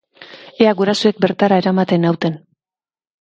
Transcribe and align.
Ea 0.65 0.71
gurasoek 0.79 1.19
bertara 1.25 1.59
eramaten 1.65 2.05
nauten! 2.07 2.41